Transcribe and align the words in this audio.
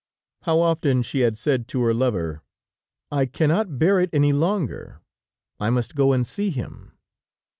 How 0.41 0.59
often 0.61 1.03
she 1.03 1.19
had 1.19 1.37
said 1.37 1.67
to 1.67 1.83
her 1.83 1.93
lover: 1.93 2.41
"I 3.11 3.27
cannot 3.27 3.77
bear 3.77 3.99
it 3.99 4.09
any 4.11 4.33
longer; 4.33 4.99
I 5.59 5.69
must 5.69 5.93
go 5.93 6.11
and 6.11 6.25
see 6.25 6.49
him." 6.49 6.93